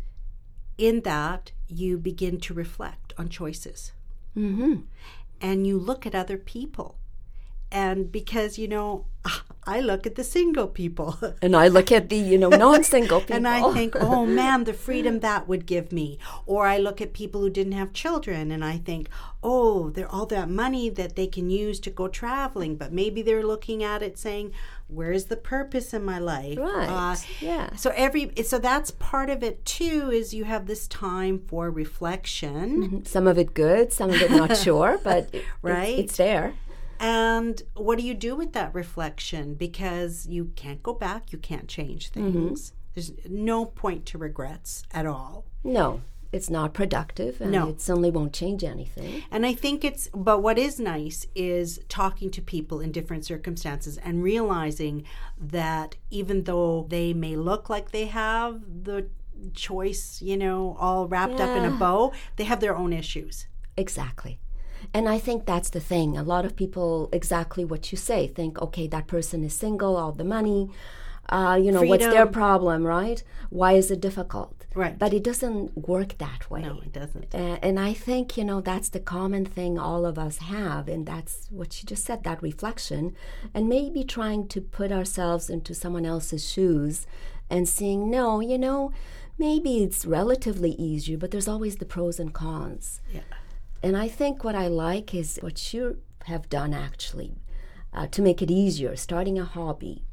in 0.77 1.03
that, 1.03 1.53
you 1.69 1.99
begin 1.99 2.41
to 2.41 2.53
reflect 2.53 3.13
on 3.17 3.29
choices. 3.29 3.93
Mm-hmm. 4.39 4.75
And 5.41 5.67
you 5.67 5.79
look 5.79 6.07
at 6.07 6.15
other 6.15 6.39
people. 6.39 6.97
And 7.71 8.11
because, 8.11 8.59
you 8.59 8.69
know, 8.69 9.05
I 9.67 9.81
look 9.81 10.07
at 10.07 10.15
the 10.15 10.25
single 10.25 10.67
people. 10.69 11.19
And 11.43 11.55
I 11.55 11.69
look 11.69 11.93
at 11.93 12.09
the, 12.09 12.17
you 12.17 12.39
know, 12.39 12.49
non-single 12.49 13.21
people. 13.21 13.37
And 13.39 13.47
I 13.47 13.73
think, 13.75 13.95
oh 14.01 14.25
man, 14.25 14.65
the 14.65 14.73
freedom 14.73 15.21
that 15.21 15.47
would 15.47 15.67
give 15.67 15.93
me. 15.93 16.19
Or 16.47 16.67
I 16.67 16.79
look 16.79 17.01
at 17.03 17.13
people 17.13 17.43
who 17.43 17.51
didn't 17.51 17.73
have 17.73 17.93
children 17.93 18.51
and 18.51 18.65
I 18.65 18.79
think, 18.79 19.09
oh, 19.43 19.91
they're 19.91 20.09
all 20.11 20.25
that 20.27 20.49
money 20.49 20.89
that 20.91 21.15
they 21.17 21.27
can 21.27 21.51
use 21.51 21.79
to 21.81 21.91
go 21.91 22.09
traveling. 22.09 22.77
But 22.77 22.93
maybe 22.93 23.21
they're 23.21 23.47
looking 23.47 23.85
at 23.85 24.03
it 24.03 24.17
saying, 24.19 24.53
where's 24.89 25.27
the 25.27 25.37
purpose 25.37 25.93
in 25.93 26.03
my 26.03 26.19
life? 26.19 26.57
Right. 26.59 26.89
Uh, 26.89 27.17
yeah. 27.41 27.77
So 27.77 27.93
every 27.95 28.33
so 28.45 28.59
that's 28.59 28.91
part 28.93 29.29
of 29.29 29.43
it 29.43 29.65
too. 29.67 30.11
Is 30.11 30.33
you 30.33 30.45
have 30.45 30.67
this 30.67 30.89
time 30.89 31.39
for 31.47 31.71
reflection. 31.71 33.05
Some 33.05 33.27
of 33.27 33.37
it 33.39 33.53
good, 33.53 33.93
some 33.93 34.09
of 34.11 34.21
it 34.23 34.31
not 34.31 34.57
sure, 34.57 34.99
but 35.05 35.35
Right. 35.63 35.91
it's, 35.99 36.01
it's 36.13 36.17
there. 36.17 36.55
And 37.01 37.63
what 37.75 37.99
do 37.99 38.05
you 38.05 38.15
do 38.15 38.35
with 38.37 38.53
that 38.55 38.75
reflection? 38.75 39.55
Because 39.55 40.27
you 40.27 40.53
can't 40.57 40.83
go 40.83 40.95
back, 40.95 41.33
you 41.33 41.39
can't 41.39 41.69
change 41.69 42.11
Mm-hmm. 42.13 42.33
things. 42.33 42.73
There's 42.95 43.13
no 43.29 43.65
point 43.65 44.07
to 44.07 44.19
regrets 44.19 44.83
at 44.93 45.07
all. 45.07 45.45
No, 45.63 46.01
it's 46.33 46.51
not 46.51 46.75
productive, 46.75 47.41
and 47.41 47.53
No. 47.53 47.69
it 47.69 47.81
certainly 47.81 48.11
won't 48.11 48.33
change 48.33 48.65
anything. 48.65 49.23
And 49.31 49.47
I 49.47 49.55
think 49.55 49.85
it's, 49.85 50.09
but 50.13 50.43
what 50.43 50.59
is 50.59 50.81
nice 50.81 51.27
is 51.37 51.79
talking 51.89 52.31
to 52.33 52.43
people 52.43 52.81
in 52.81 52.91
different 52.91 53.25
circumstances 53.25 53.99
and 53.99 54.23
realizing 54.23 55.05
that 55.39 55.95
even 56.11 56.45
though 56.45 56.87
they 56.89 57.13
may 57.13 57.37
look 57.37 57.71
like 57.71 57.93
they 57.93 58.07
have 58.07 58.63
the 58.85 59.07
choice, 59.55 60.21
you 60.21 60.37
know, 60.37 60.77
all 60.81 61.07
wrapped 61.07 61.41
up 61.41 61.57
in 61.57 61.65
a 61.65 61.71
bow, 61.71 62.13
they 62.37 62.45
have 62.45 62.59
their 62.61 62.77
own 62.77 62.93
issues. 62.93 63.47
Exactly. 63.77 64.41
And 64.95 65.09
I 65.09 65.19
think 65.19 65.45
that's 65.45 65.71
the 65.71 65.81
thing. 65.81 66.17
A 66.17 66.23
lot 66.23 66.45
of 66.45 66.57
people, 66.57 67.09
exactly 67.13 67.65
what 67.65 67.93
you 67.93 67.99
say, 67.99 68.27
think, 68.27 68.61
okay, 68.61 68.87
that 68.89 69.07
person 69.07 69.45
is 69.45 69.55
single, 69.55 69.97
all 69.97 70.13
the 70.13 70.25
money, 70.25 70.71
Uh, 71.31 71.59
you 71.61 71.71
know, 71.71 71.83
what's 71.83 72.07
their 72.07 72.27
problem, 72.27 72.87
right? 72.87 73.23
Why 73.51 73.73
is 73.75 73.91
it 73.91 74.01
difficult? 74.01 74.67
Right. 74.75 74.99
But 74.99 75.13
it 75.13 75.23
doesn't 75.23 75.77
work 75.77 76.17
that 76.19 76.51
way. 76.51 76.63
No, 76.63 76.81
it 76.81 76.93
doesn't. 76.93 77.35
And 77.35 77.79
I 77.79 77.93
think, 77.93 78.37
you 78.39 78.45
know, 78.45 78.61
that's 78.63 78.89
the 78.91 79.01
common 79.01 79.45
thing 79.45 79.79
all 79.79 80.07
of 80.07 80.19
us 80.19 80.39
have. 80.39 80.89
And 80.89 81.05
that's 81.07 81.47
what 81.51 81.83
you 81.83 81.87
just 81.87 82.05
said 82.05 82.25
that 82.25 82.43
reflection. 82.43 83.15
And 83.53 83.69
maybe 83.69 84.05
trying 84.05 84.49
to 84.49 84.61
put 84.61 84.91
ourselves 84.91 85.51
into 85.51 85.75
someone 85.75 86.07
else's 86.07 86.49
shoes 86.49 87.07
and 87.51 87.69
seeing, 87.69 88.11
no, 88.11 88.41
you 88.41 88.59
know, 88.59 88.93
maybe 89.37 89.83
it's 89.85 90.07
relatively 90.07 90.73
easier, 90.73 91.19
but 91.19 91.31
there's 91.31 91.49
always 91.49 91.77
the 91.77 91.85
pros 91.85 92.19
and 92.19 92.33
cons. 92.33 93.01
Yeah. 93.13 93.21
And 93.83 93.97
I 93.97 94.09
think 94.09 94.43
what 94.43 94.55
I 94.55 94.69
like 94.69 95.15
is 95.15 95.39
what 95.43 95.73
you 95.73 95.99
have 96.25 96.49
done 96.49 96.75
actually 96.75 97.37
uh, 97.93 98.07
to 98.09 98.23
make 98.23 98.43
it 98.43 98.51
easier, 98.51 98.97
starting 98.97 99.39
a 99.39 99.45
hobby 99.45 100.05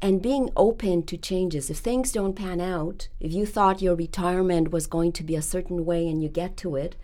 and 0.00 0.20
being 0.22 0.50
open 0.56 1.04
to 1.04 1.16
changes. 1.16 1.70
If 1.70 1.78
things 1.78 2.12
don't 2.12 2.34
pan 2.34 2.60
out, 2.60 3.08
if 3.20 3.32
you 3.32 3.46
thought 3.46 3.82
your 3.82 3.94
retirement 3.94 4.72
was 4.72 4.86
going 4.86 5.12
to 5.12 5.24
be 5.24 5.36
a 5.36 5.42
certain 5.42 5.84
way 5.84 6.08
and 6.08 6.22
you 6.22 6.28
get 6.28 6.56
to 6.58 6.76
it, 6.76 6.96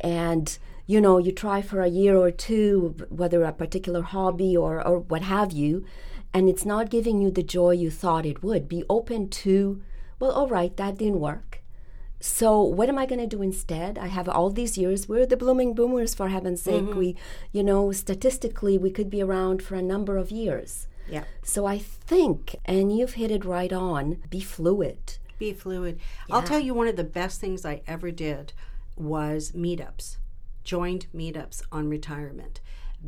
and 0.00 0.58
you 0.86 1.00
know 1.00 1.18
you 1.18 1.32
try 1.32 1.62
for 1.62 1.80
a 1.82 1.88
year 1.88 2.16
or 2.16 2.30
two, 2.30 2.94
whether 3.08 3.44
a 3.44 3.52
particular 3.52 4.02
hobby 4.02 4.56
or 4.56 4.86
or 4.86 5.00
what 5.00 5.22
have 5.22 5.52
you, 5.52 5.84
and 6.34 6.48
it's 6.48 6.66
not 6.66 6.90
giving 6.90 7.20
you 7.20 7.30
the 7.30 7.42
joy 7.42 7.70
you 7.70 7.90
thought 7.90 8.26
it 8.26 8.42
would, 8.42 8.68
be 8.68 8.84
open 8.88 9.28
to, 9.28 9.82
well, 10.18 10.32
all 10.32 10.48
right, 10.48 10.76
that 10.76 10.98
didn't 10.98 11.20
work. 11.20 11.57
So 12.20 12.60
what 12.60 12.88
am 12.88 12.98
I 12.98 13.06
going 13.06 13.20
to 13.20 13.26
do 13.26 13.42
instead? 13.42 13.96
I 13.98 14.08
have 14.08 14.28
all 14.28 14.50
these 14.50 14.76
years. 14.76 15.08
We're 15.08 15.26
the 15.26 15.36
blooming 15.36 15.74
boomers, 15.74 16.14
for 16.14 16.28
heaven's 16.28 16.62
sake. 16.62 16.82
Mm-hmm. 16.82 16.98
We, 16.98 17.16
you 17.52 17.62
know, 17.62 17.92
statistically, 17.92 18.76
we 18.76 18.90
could 18.90 19.08
be 19.08 19.22
around 19.22 19.62
for 19.62 19.76
a 19.76 19.82
number 19.82 20.16
of 20.16 20.30
years. 20.30 20.88
Yeah. 21.08 21.24
So 21.42 21.64
I 21.66 21.78
think, 21.78 22.56
and 22.64 22.96
you've 22.96 23.14
hit 23.14 23.30
it 23.30 23.44
right 23.44 23.72
on, 23.72 24.18
be 24.28 24.40
fluid. 24.40 25.18
Be 25.38 25.52
fluid. 25.52 26.00
I'll 26.30 26.42
tell 26.42 26.58
you 26.58 26.74
one 26.74 26.88
of 26.88 26.96
the 26.96 27.04
best 27.04 27.40
things 27.40 27.64
I 27.64 27.82
ever 27.86 28.10
did 28.10 28.52
was 28.96 29.52
meetups, 29.52 30.16
joined 30.64 31.06
meetups 31.14 31.62
on 31.70 31.88
retirement 31.88 32.60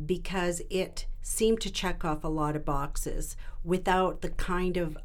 because 0.05 0.61
it 0.69 1.05
seemed 1.21 1.59
to 1.61 1.69
check 1.69 2.05
off 2.05 2.23
a 2.23 2.29
lot 2.29 2.55
of 2.55 2.63
boxes 2.63 3.35
without 3.63 4.21
the 4.21 4.29
kind 4.29 4.77
of 4.77 4.97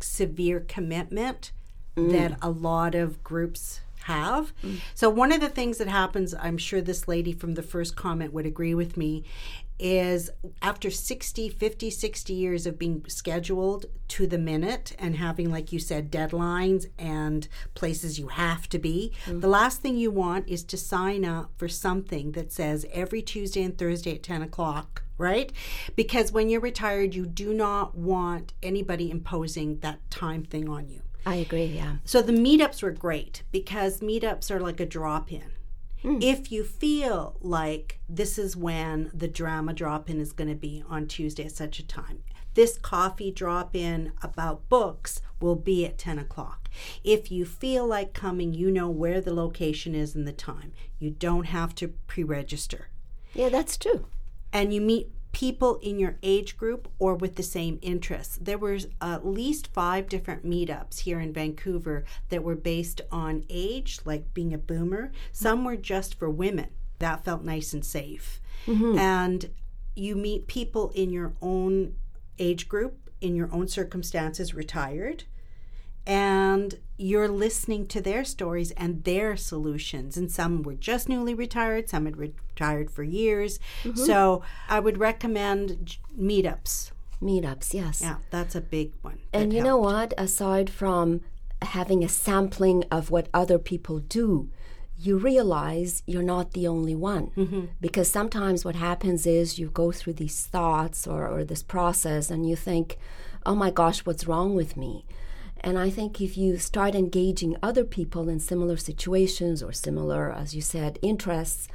severe 0.00 0.60
commitment 0.60 1.50
that 1.94 2.32
mm. 2.32 2.38
a 2.42 2.50
lot 2.50 2.94
of 2.94 3.22
groups 3.22 3.80
have. 4.04 4.52
Mm. 4.62 4.80
So, 4.94 5.08
one 5.08 5.32
of 5.32 5.40
the 5.40 5.48
things 5.48 5.78
that 5.78 5.88
happens, 5.88 6.34
I'm 6.34 6.58
sure 6.58 6.80
this 6.80 7.08
lady 7.08 7.32
from 7.32 7.54
the 7.54 7.62
first 7.62 7.96
comment 7.96 8.32
would 8.32 8.46
agree 8.46 8.74
with 8.74 8.96
me, 8.96 9.24
is 9.78 10.30
after 10.62 10.88
60, 10.90 11.48
50, 11.48 11.90
60 11.90 12.32
years 12.32 12.66
of 12.66 12.78
being 12.78 13.04
scheduled 13.08 13.86
to 14.06 14.26
the 14.26 14.38
minute 14.38 14.94
and 14.98 15.16
having, 15.16 15.50
like 15.50 15.72
you 15.72 15.80
said, 15.80 16.12
deadlines 16.12 16.86
and 16.96 17.48
places 17.74 18.18
you 18.18 18.28
have 18.28 18.68
to 18.68 18.78
be, 18.78 19.12
mm. 19.26 19.40
the 19.40 19.48
last 19.48 19.82
thing 19.82 19.96
you 19.96 20.10
want 20.10 20.48
is 20.48 20.62
to 20.62 20.76
sign 20.76 21.24
up 21.24 21.50
for 21.56 21.66
something 21.66 22.32
that 22.32 22.52
says 22.52 22.86
every 22.92 23.20
Tuesday 23.20 23.64
and 23.64 23.76
Thursday 23.76 24.14
at 24.14 24.22
10 24.22 24.42
o'clock 24.42 25.02
right? 25.16 25.52
Because 25.94 26.32
when 26.32 26.48
you're 26.48 26.60
retired, 26.60 27.14
you 27.14 27.24
do 27.24 27.54
not 27.54 27.96
want 27.96 28.52
anybody 28.64 29.12
imposing 29.12 29.78
that 29.78 30.00
time 30.10 30.42
thing 30.42 30.68
on 30.68 30.88
you. 30.88 31.03
I 31.26 31.36
agree, 31.36 31.64
yeah. 31.66 31.96
So 32.04 32.20
the 32.22 32.32
meetups 32.32 32.82
were 32.82 32.90
great 32.90 33.42
because 33.50 34.00
meetups 34.00 34.50
are 34.50 34.60
like 34.60 34.80
a 34.80 34.86
drop 34.86 35.32
in. 35.32 35.52
Hmm. 36.02 36.18
If 36.20 36.52
you 36.52 36.64
feel 36.64 37.36
like 37.40 38.00
this 38.08 38.38
is 38.38 38.56
when 38.56 39.10
the 39.14 39.28
drama 39.28 39.72
drop 39.72 40.10
in 40.10 40.20
is 40.20 40.32
going 40.32 40.48
to 40.50 40.54
be 40.54 40.84
on 40.88 41.06
Tuesday 41.06 41.44
at 41.46 41.52
such 41.52 41.78
a 41.78 41.86
time, 41.86 42.22
this 42.52 42.76
coffee 42.78 43.30
drop 43.32 43.74
in 43.74 44.12
about 44.22 44.68
books 44.68 45.22
will 45.40 45.56
be 45.56 45.84
at 45.86 45.96
10 45.98 46.18
o'clock. 46.18 46.68
If 47.02 47.30
you 47.32 47.44
feel 47.46 47.86
like 47.86 48.12
coming, 48.12 48.52
you 48.52 48.70
know 48.70 48.90
where 48.90 49.20
the 49.20 49.32
location 49.34 49.94
is 49.94 50.14
and 50.14 50.28
the 50.28 50.32
time. 50.32 50.72
You 50.98 51.10
don't 51.10 51.44
have 51.46 51.74
to 51.76 51.88
pre 52.06 52.22
register 52.22 52.90
Yeah, 53.32 53.48
that's 53.48 53.76
true. 53.76 54.06
and 54.52 54.72
you 54.74 54.80
meet 54.80 55.08
people 55.34 55.76
in 55.82 55.98
your 55.98 56.16
age 56.22 56.56
group 56.56 56.88
or 56.98 57.14
with 57.14 57.34
the 57.34 57.42
same 57.42 57.78
interests. 57.82 58.38
There 58.40 58.56
were 58.56 58.78
at 59.00 59.26
least 59.26 59.66
five 59.66 60.08
different 60.08 60.46
meetups 60.46 61.00
here 61.00 61.20
in 61.20 61.32
Vancouver 61.32 62.04
that 62.30 62.44
were 62.44 62.54
based 62.54 63.00
on 63.10 63.44
age, 63.50 63.98
like 64.04 64.32
being 64.32 64.54
a 64.54 64.58
boomer. 64.58 65.10
Some 65.32 65.64
were 65.64 65.76
just 65.76 66.14
for 66.14 66.30
women. 66.30 66.68
That 67.00 67.24
felt 67.24 67.42
nice 67.42 67.72
and 67.72 67.84
safe. 67.84 68.40
Mm-hmm. 68.66 68.96
And 68.96 69.50
you 69.96 70.14
meet 70.14 70.46
people 70.46 70.90
in 70.94 71.10
your 71.10 71.34
own 71.42 71.96
age 72.38 72.68
group, 72.68 73.10
in 73.20 73.34
your 73.34 73.52
own 73.52 73.68
circumstances, 73.68 74.54
retired 74.54 75.24
and 76.06 76.78
you're 76.96 77.28
listening 77.28 77.86
to 77.88 78.00
their 78.00 78.24
stories 78.24 78.70
and 78.72 79.04
their 79.04 79.36
solutions. 79.36 80.16
And 80.16 80.30
some 80.30 80.62
were 80.62 80.74
just 80.74 81.08
newly 81.08 81.34
retired, 81.34 81.88
some 81.88 82.04
had 82.04 82.16
retired 82.16 82.90
for 82.90 83.02
years. 83.02 83.58
Mm-hmm. 83.82 84.04
So 84.04 84.42
I 84.68 84.80
would 84.80 84.98
recommend 84.98 85.96
meetups. 86.18 86.92
Meetups, 87.22 87.74
yes. 87.74 88.00
Yeah, 88.02 88.16
that's 88.30 88.54
a 88.54 88.60
big 88.60 88.92
one. 89.02 89.18
And 89.32 89.52
you 89.52 89.62
know 89.62 89.78
what? 89.78 90.12
Aside 90.18 90.70
from 90.70 91.22
having 91.62 92.04
a 92.04 92.08
sampling 92.08 92.84
of 92.90 93.10
what 93.10 93.28
other 93.32 93.58
people 93.58 93.98
do, 93.98 94.50
you 94.96 95.16
realize 95.16 96.02
you're 96.06 96.22
not 96.22 96.52
the 96.52 96.68
only 96.68 96.94
one. 96.94 97.30
Mm-hmm. 97.36 97.64
Because 97.80 98.10
sometimes 98.10 98.64
what 98.64 98.76
happens 98.76 99.26
is 99.26 99.58
you 99.58 99.70
go 99.70 99.90
through 99.90 100.14
these 100.14 100.46
thoughts 100.46 101.06
or, 101.06 101.26
or 101.26 101.44
this 101.44 101.62
process 101.62 102.30
and 102.30 102.48
you 102.48 102.56
think, 102.56 102.98
oh 103.46 103.54
my 103.54 103.70
gosh, 103.70 104.00
what's 104.06 104.26
wrong 104.26 104.54
with 104.54 104.76
me? 104.76 105.04
And 105.64 105.78
I 105.78 105.88
think 105.88 106.20
if 106.20 106.36
you 106.36 106.58
start 106.58 106.94
engaging 106.94 107.56
other 107.62 107.84
people 107.84 108.28
in 108.28 108.38
similar 108.38 108.76
situations 108.76 109.62
or 109.62 109.72
similar, 109.72 110.30
as 110.30 110.54
you 110.54 110.60
said, 110.60 110.98
interests, 111.00 111.68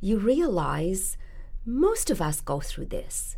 you 0.00 0.18
realize 0.18 1.18
most 1.66 2.08
of 2.08 2.22
us 2.22 2.40
go 2.40 2.60
through 2.60 2.86
this. 2.86 3.36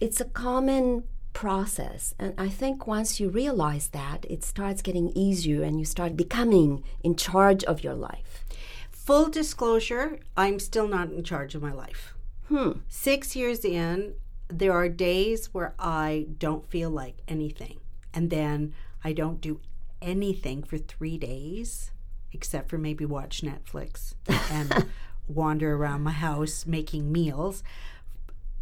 It's 0.00 0.20
a 0.20 0.26
common 0.26 1.02
process. 1.32 2.14
And 2.20 2.34
I 2.38 2.48
think 2.48 2.86
once 2.86 3.18
you 3.18 3.30
realize 3.30 3.88
that, 3.88 4.24
it 4.30 4.44
starts 4.44 4.80
getting 4.80 5.10
easier 5.16 5.64
and 5.64 5.80
you 5.80 5.84
start 5.84 6.16
becoming 6.16 6.84
in 7.02 7.16
charge 7.16 7.64
of 7.64 7.82
your 7.82 7.94
life. 7.94 8.44
Full 8.92 9.28
disclosure, 9.28 10.20
I'm 10.36 10.60
still 10.60 10.86
not 10.86 11.10
in 11.10 11.24
charge 11.24 11.56
of 11.56 11.62
my 11.62 11.72
life. 11.72 12.14
Hmm. 12.46 12.72
Six 12.88 13.34
years 13.34 13.64
in, 13.64 14.14
there 14.46 14.72
are 14.72 14.88
days 14.88 15.52
where 15.52 15.74
I 15.80 16.26
don't 16.38 16.64
feel 16.64 16.90
like 16.90 17.16
anything. 17.26 17.80
And 18.14 18.30
then 18.30 18.72
I 19.08 19.12
don't 19.14 19.40
do 19.40 19.60
anything 20.02 20.62
for 20.62 20.76
three 20.76 21.16
days, 21.16 21.92
except 22.30 22.68
for 22.68 22.76
maybe 22.76 23.06
watch 23.06 23.40
Netflix 23.40 24.12
and 24.52 24.86
wander 25.26 25.74
around 25.74 26.02
my 26.02 26.10
house 26.10 26.66
making 26.66 27.10
meals. 27.10 27.62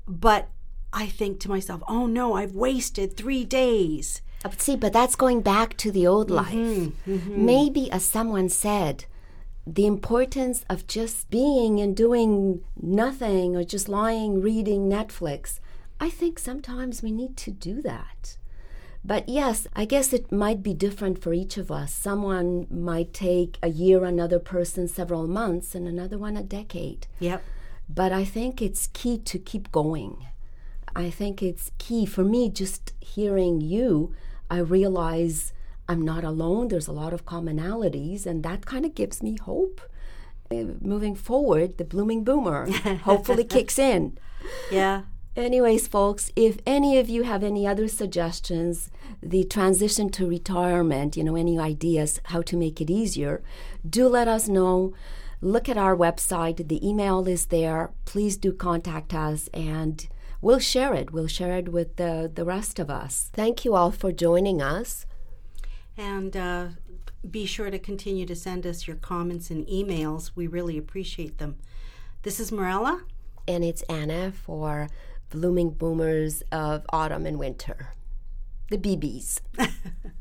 But 0.07 0.49
I 0.93 1.07
think 1.07 1.41
to 1.41 1.49
myself, 1.49 1.83
oh 1.89 2.07
no, 2.07 2.35
I've 2.35 2.55
wasted 2.55 3.17
three 3.17 3.45
days. 3.45 4.23
Uh, 4.45 4.51
But 4.51 4.61
see, 4.63 4.77
but 4.77 4.93
that's 4.93 5.17
going 5.17 5.41
back 5.41 5.77
to 5.79 5.91
the 5.91 6.07
old 6.07 6.31
life. 6.31 6.93
Maybe, 7.07 7.91
as 7.91 8.05
someone 8.05 8.49
said, 8.49 9.07
the 9.67 9.87
importance 9.87 10.65
of 10.71 10.87
just 10.87 11.29
being 11.29 11.81
and 11.81 11.97
doing 11.97 12.63
nothing 12.81 13.57
or 13.57 13.65
just 13.65 13.89
lying 13.89 14.41
reading 14.41 14.89
Netflix. 14.89 15.59
I 15.99 16.09
think 16.09 16.39
sometimes 16.39 17.03
we 17.03 17.11
need 17.11 17.37
to 17.39 17.51
do 17.51 17.83
that. 17.83 18.37
But 19.07 19.29
yes, 19.29 19.69
I 19.77 19.85
guess 19.85 20.13
it 20.13 20.33
might 20.33 20.65
be 20.65 20.75
different 20.75 21.23
for 21.23 21.33
each 21.33 21.57
of 21.59 21.71
us. 21.71 21.95
Someone 21.95 22.67
might 22.69 23.13
take 23.15 23.57
a 23.63 23.69
year, 23.69 24.05
another 24.05 24.41
person 24.41 24.89
several 24.89 25.29
months, 25.29 25.77
and 25.77 25.87
another 25.87 26.19
one 26.19 26.37
a 26.37 26.43
decade. 26.43 27.07
Yep. 27.21 27.45
But 27.89 28.11
I 28.11 28.25
think 28.25 28.61
it's 28.61 28.89
key 28.89 29.17
to 29.19 29.39
keep 29.39 29.71
going. 29.71 30.27
I 30.97 31.11
think 31.11 31.41
it's 31.41 31.71
key 31.79 32.05
for 32.05 32.25
me 32.25 32.51
just 32.51 32.95
hearing 32.99 33.61
you, 33.61 34.13
I 34.51 34.59
realize 34.59 35.53
I'm 35.89 36.03
not 36.03 36.25
alone. 36.25 36.67
There's 36.67 36.89
a 36.89 36.93
lot 36.93 37.13
of 37.13 37.25
commonalities, 37.25 38.27
and 38.27 38.43
that 38.43 38.67
kind 38.67 38.85
of 38.85 38.97
gives 38.97 39.23
me 39.23 39.37
hope. 39.37 39.81
Uh, 40.51 40.75
moving 40.81 41.15
forward, 41.15 41.79
the 41.79 41.85
blooming 41.85 42.25
boomer 42.25 42.69
hopefully 43.05 43.45
kicks 43.45 43.79
in. 43.79 44.19
Yeah. 44.71 45.03
Anyways, 45.37 45.87
folks, 45.87 46.33
if 46.35 46.57
any 46.65 46.99
of 46.99 47.11
you 47.11 47.25
have 47.25 47.45
any 47.45 47.67
other 47.67 47.89
suggestions, 47.89 48.91
the 49.23 49.45
transition 49.45 50.09
to 50.13 50.27
retirement, 50.27 51.15
you 51.15 51.23
know, 51.23 51.37
any 51.37 51.59
ideas 51.59 52.21
how 52.25 52.41
to 52.41 52.57
make 52.57 52.81
it 52.81 52.89
easier, 52.89 53.43
do 53.89 54.09
let 54.09 54.29
us 54.29 54.49
know. 54.49 54.95
Look 55.43 55.69
at 55.69 55.77
our 55.77 55.95
website. 55.95 56.67
The 56.67 56.89
email 56.89 57.29
is 57.29 57.47
there. 57.47 57.91
Please 58.07 58.39
do 58.39 58.51
contact 58.51 59.13
us 59.13 59.49
and 59.53 60.09
we'll 60.41 60.59
share 60.59 60.95
it. 60.95 61.13
We'll 61.13 61.27
share 61.27 61.59
it 61.59 61.69
with 61.69 61.97
the, 61.97 62.33
the 62.35 62.47
rest 62.47 62.79
of 62.79 62.89
us. 62.89 63.31
Thank 63.35 63.63
you 63.63 63.75
all 63.75 63.91
for 63.91 64.13
joining 64.13 64.63
us. 64.63 65.05
And 65.99 66.35
uh, 66.35 66.69
be 67.31 67.45
sure 67.45 67.71
to 67.71 67.79
continue 67.79 68.25
to 68.25 68.35
send 68.35 68.67
us 68.67 68.87
your 68.87 68.97
comments 68.97 69.51
and 69.51 69.67
emails. 69.67 70.31
We 70.35 70.47
really 70.47 70.79
appreciate 70.79 71.37
them. 71.37 71.59
This 72.23 72.41
is 72.41 72.51
Morella. 72.51 73.03
And 73.47 73.63
it's 73.63 73.83
Anna 73.83 74.33
for 74.33 74.89
Blooming 75.31 75.71
Boomers 75.71 76.43
of 76.53 76.85
Autumn 76.91 77.27
and 77.27 77.39
Winter. 77.39 77.95
the 78.71 78.79
BBs. 78.79 79.41